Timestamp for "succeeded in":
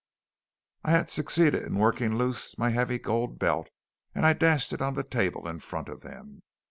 1.11-1.77